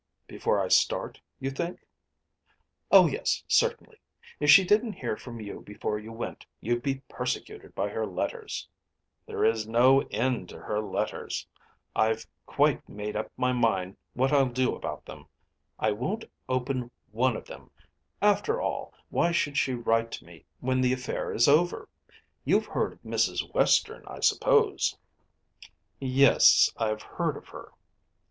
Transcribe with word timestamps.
"Before 0.25 0.59
I 0.59 0.67
start, 0.69 1.21
you 1.39 1.51
think?" 1.51 1.85
"Oh, 2.89 3.05
yes; 3.05 3.43
certainly. 3.47 3.99
If 4.39 4.49
she 4.49 4.65
didn't 4.65 4.93
hear 4.93 5.15
from 5.15 5.39
you 5.39 5.61
before 5.61 5.99
you 5.99 6.11
went, 6.11 6.43
you'd 6.59 6.81
be 6.81 7.03
persecuted 7.07 7.75
by 7.75 7.87
her 7.89 8.07
letters." 8.07 8.67
"There 9.27 9.45
is 9.45 9.67
no 9.67 10.01
end 10.09 10.49
to 10.49 10.59
her 10.59 10.79
letters. 10.81 11.47
I've 11.95 12.25
quite 12.47 12.89
made 12.89 13.15
up 13.15 13.31
my 13.37 13.53
mind 13.53 13.95
what 14.15 14.31
I'll 14.33 14.49
do 14.49 14.73
about 14.73 15.05
them. 15.05 15.27
I 15.77 15.91
won't 15.91 16.25
open 16.49 16.89
one 17.11 17.37
of 17.37 17.45
them. 17.45 17.69
After 18.23 18.59
all, 18.59 18.95
why 19.11 19.31
should 19.31 19.55
she 19.55 19.75
write 19.75 20.09
to 20.13 20.25
me 20.25 20.45
when 20.61 20.81
the 20.81 20.93
affair 20.93 21.31
is 21.31 21.47
over? 21.47 21.87
You've 22.43 22.65
heard 22.65 22.93
of 22.93 23.01
Mrs. 23.03 23.53
Western, 23.53 24.03
I 24.07 24.21
suppose?" 24.21 24.97
"Yes; 25.99 26.71
I've 26.75 27.03
heard 27.03 27.37
of 27.37 27.49
her." 27.49 27.71